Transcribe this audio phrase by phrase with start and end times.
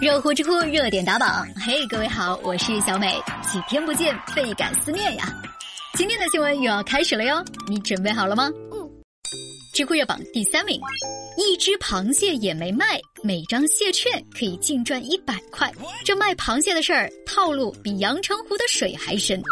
[0.00, 3.22] 热乎知乎热点打榜，嘿，各位好，我是小美。
[3.52, 5.30] 几天不见，倍感思念呀。
[5.92, 8.48] 今天的新闻又要开始了哟，你准备好了吗？
[8.72, 8.90] 嗯。
[9.74, 10.80] 知乎热榜第三名，
[11.36, 15.70] 一只螃蟹也没卖，每张蟹券可以净赚一百块。
[16.02, 19.42] 这卖螃蟹的事儿，套路比阳澄湖的水还深。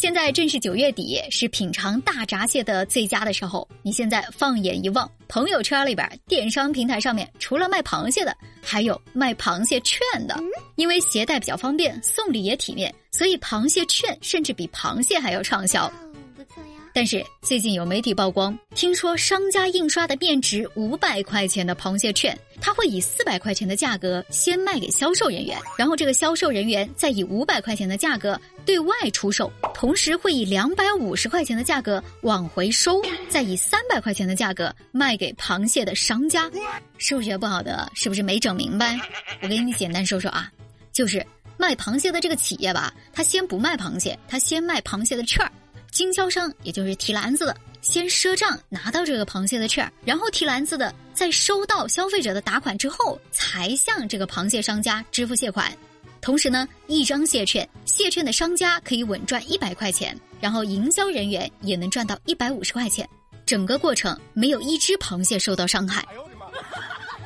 [0.00, 3.68] 现在正是九月底，是品尝大闸蟹的最佳的时候。
[3.82, 10.34] 你现在放眼一望，朋友圈里边、电商平台上面，除了卖螃蟹的，还有卖螃蟹券的。
[10.76, 15.92] 因为携带比较方便，送礼也体面，所以螃蟹券甚至比螃蟹还要畅销。
[17.00, 36.50] 但是最近有媒体曝光，听说商家印刷的面值五百块钱的螃蟹券，他会以四百块钱的价格先卖给销售人员，然后这个销售人员再以五百块钱的价格对外出售，同时会以两百五十块钱的价格往回收，再以三百块钱的价格卖给螃蟹的商家。
[36.98, 39.00] 数学不好的是不是没整明白？
[39.40, 40.52] 我给你简单说说啊，
[40.92, 41.26] 就是
[41.56, 45.50] 卖螃蟹的这个企业吧，他先不卖螃蟹，他先卖螃蟹的券儿。
[46.00, 55.70] 经销商也就是提篮子的，先赊账拿到这个螃蟹的券，然后提篮子的在收到消费者的打款之后，才向这个螃蟹商家支付蟹款。
[56.22, 63.06] 同时呢，一张蟹券，蟹券的商家可以稳赚一百块钱，然后营销人员也能赚到一百五十块钱。
[63.44, 66.02] 整个过程没有一只螃蟹受到伤害。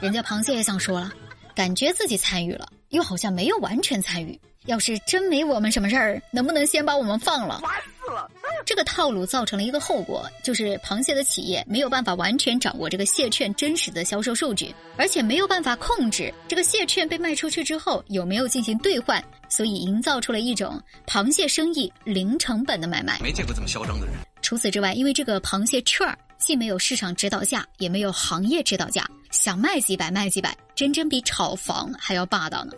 [0.00, 1.12] 人家螃蟹也想说了，
[1.54, 4.36] 感觉自己参与了，又好像没有完全参与。
[4.66, 7.60] 要是真没我们什么事儿，能不能先把我们放了？
[7.60, 8.30] 烦死了？
[8.64, 23.18] 这个套路造成了一个后果，就是螃蟹的企业没有办法完全掌握这个蟹券真实的销售数据，而且没有办法控制这个蟹券被卖出去之后有没有进行兑换，所以营造出了一种螃蟹生意零成本的买卖。
[23.22, 24.14] 没见过这么嚣张的人。
[24.40, 32.72] 除此之外，因为这个螃蟹券儿既没有市场指导价，也没有行业指导价，想卖几百卖几百，真真比炒房还要霸道呢。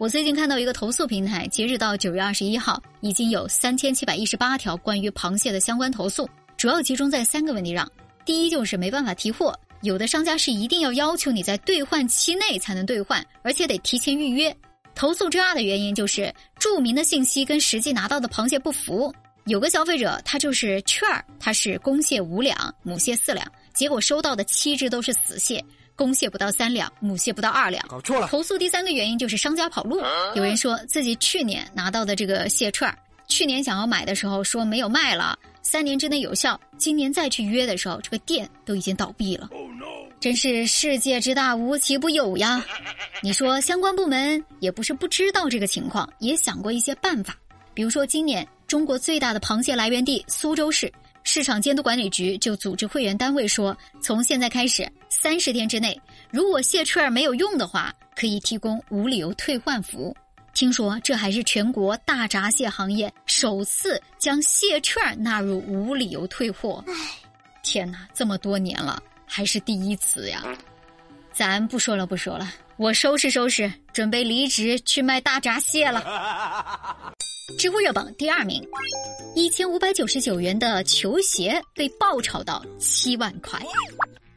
[0.00, 7.86] 我最近看到一个投诉平台，截止到九月二十一号，已经有三千七百一十八条关于螃蟹的相关投诉，主要集中在三个问题上。
[8.24, 14.56] 第一就是没办法提货，有的商家是一定要要求你在兑换期内才能兑换，而且得提前预约。
[14.94, 19.14] 投诉之二的原因就是注明的信息跟实际拿到的螃蟹不符。
[19.44, 25.62] 有个消费者他就是券儿，他是公蟹五两，母蟹四两，结果收到的七只都是死蟹。
[26.00, 28.26] 公蟹不到三两，母蟹不到二两，搞错了。
[28.28, 30.00] 投诉第三个原因就是商家跑路。
[30.34, 32.90] 有人说自己去年拿到的这个蟹串
[33.28, 39.50] 去年想要买的时候说没有卖了，三年之内有效，今年再去约的时候，这个店都已经倒闭了。
[40.18, 42.64] 真是世界之大，无奇不有呀！
[43.20, 47.36] 你说相关部门也不是不知道这个情况，也想过一些办法，
[47.74, 50.90] 比如说今年中国最大的螃蟹来源地苏州市。
[51.22, 56.00] 市场监督管理局就组织会员单位说，从现在开始，三十天之内，
[56.30, 60.16] 如果蟹券没有用的话，可以提供无理由退换服务。
[60.52, 66.84] 听说这还是全国大闸蟹行业首次将蟹券纳入无理由退货。
[67.62, 70.42] 天哪，这么多年了，还是第一次呀！
[71.32, 76.02] 咱不说了，不说了，我收拾收拾，准备离职去卖大闸蟹了。
[77.58, 78.66] 知乎热榜第二名，
[79.34, 83.60] 一千五百九十九元的球鞋被爆炒到七万块。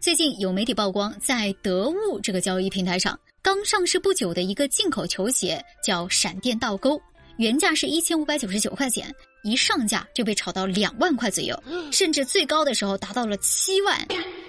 [0.00, 7.00] 最近有媒体曝光，在得物这个交易平台上，刚上市不久的一个进口球鞋叫闪电倒钩，
[7.36, 9.12] 原价是一千五百九十九块钱，
[9.44, 13.98] 一上架就被炒到两万块左右，甚至最高的时候达到了七万，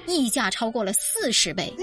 [0.08, 1.74] 溢价超过了四十倍。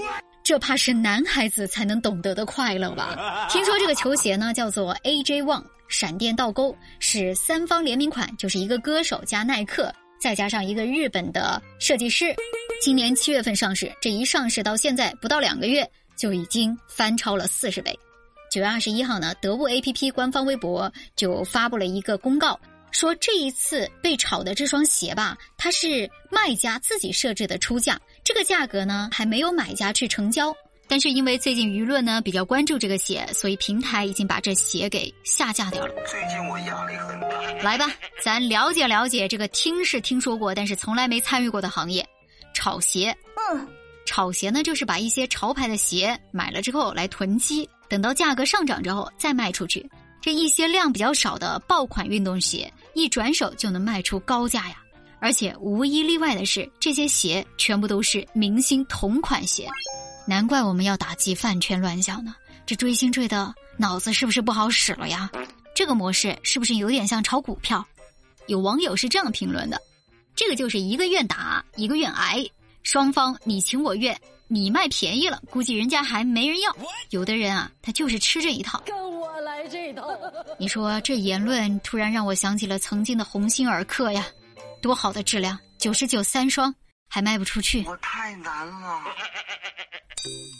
[0.42, 3.46] 这怕是男孩子才能懂得的快乐吧？
[3.50, 5.64] 听说这个球鞋呢，叫做 AJ One。
[5.88, 12.34] 闪电倒钩是三方联名款，就是一个歌手加耐克，再加上一个日本的设计师。
[12.80, 17.98] 今年七月份上市，这一上市到现在不到两个月，就已经翻超了四十倍。
[18.50, 22.58] 九月二十一号呢，得物 APP 官方微博就发布了一个公告，
[22.92, 30.54] 说这一次被炒的这双鞋吧，它是卖家自己设置的出价，这个价格呢还没有买家去成交。
[30.88, 35.94] 但是因为最近舆论呢比较关注这个鞋，所以平台已经把这鞋给下架掉了。
[36.06, 37.28] 最近我压力很大。
[37.62, 37.86] 来吧，
[38.22, 42.04] 咱了解了解这个听是听说过，但是从来没参与过的行业——
[42.54, 43.14] 炒鞋。
[43.36, 43.68] 嗯，
[44.06, 49.86] 炒鞋呢就是把一些潮牌的鞋买了之后来囤积，等到价格上涨之后再卖出去。
[50.22, 54.82] 这一些量比较少的爆款运动鞋，一转手就能卖出高价呀！
[55.20, 59.68] 而且无一例外的是，这些鞋全部都是明星同款鞋。
[60.28, 62.36] 难怪我们要打击饭圈乱象呢，
[62.66, 65.30] 这追星追的脑子是不是不好使了呀？
[65.74, 67.82] 这个模式是不是有点像炒股票？
[68.46, 69.80] 有网友是这样评论的：
[70.36, 72.44] 这个就是一个愿打，一个愿挨，
[72.82, 76.76] 双方你情我愿，你卖便宜了，估计人家还没人要。
[77.08, 78.82] 有的人啊，他就是吃这一套。
[78.84, 80.06] 跟我来这套。
[80.58, 84.26] 你说这言论突然让我想起了曾经的鸿星尔克呀，
[84.82, 86.74] 多好的质量，九十九三双
[87.08, 87.82] 还卖不出去。
[87.86, 89.02] 我太难了。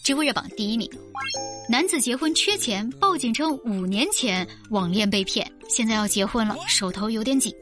[0.05, 0.89] 知乎热榜第一名，
[1.69, 7.53] 男子结婚缺钱，报警称五年前网恋被骗，现在要结婚了，手头有点紧。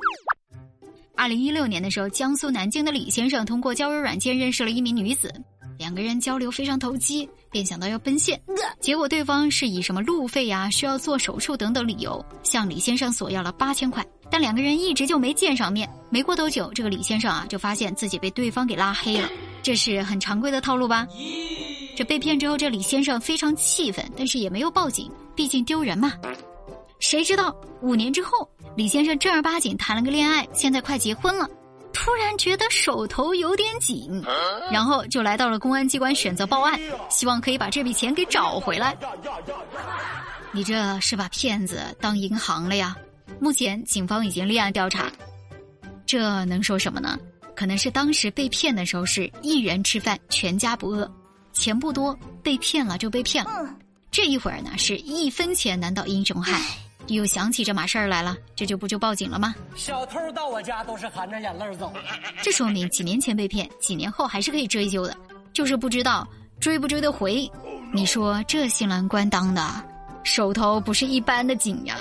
[1.17, 5.33] 二零一六年的时候，江苏南京的李先生通过交友软件认识了一名女子，
[5.79, 8.41] 两个人交流非常投机，便想到要奔现。
[8.81, 15.89] 结果对方是以什么路费呀、需要做手术等等理由，向李先生索要了八千块，但两个人一直就没见上面。
[16.11, 19.29] 没过多久，这个李先生啊就发现自己被对方给拉黑了，
[19.63, 21.09] 这是很常规的套路吧？
[21.97, 26.13] 这被骗之后，这李先生非常气愤，但是也没有报警，毕竟丢人嘛。
[27.01, 28.47] 谁知道五年之后，
[28.77, 31.49] 李先生正儿八经谈了个恋爱，现在快结婚了，
[31.95, 34.23] 突然觉得手头有点紧，
[34.71, 36.79] 然后就来到了公安机关，选择报案，
[37.09, 38.95] 希望可以把这笔钱给找回来。
[40.53, 42.95] 你这是把骗子当银行了呀？
[43.41, 45.11] 目前警方已经立案调查，
[46.05, 47.19] 这能说什么呢？
[47.55, 51.11] 可能是当时被骗的时候是一人吃饭，全家不饿，
[51.57, 53.75] 钱不多，被骗了就被骗了。
[54.11, 56.61] 这一会儿呢，是一分钱难倒英雄汉。
[57.09, 59.55] 又想起这码事儿来了，这就不就报警了吗？
[59.75, 61.93] 小偷到我家都是含着眼泪走。
[62.43, 65.17] 这说明几年前被骗，几年后还是可以追究的，
[65.53, 66.27] 就是不知道
[66.61, 67.51] 追不追得回。
[67.93, 69.85] 你说这新郎官当的，
[70.25, 71.97] 手头不是一般的紧呀。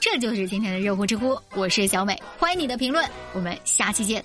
[0.00, 4.24] 这就是今天的热乎知乎，我是小美，欢迎你的评论，我们下期见。